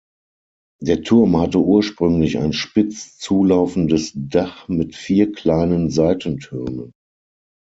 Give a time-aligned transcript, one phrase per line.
[0.81, 6.91] Der Turm hatte ursprünglich ein spitz zulaufendes Dach mit vier kleinen Seitentürmen.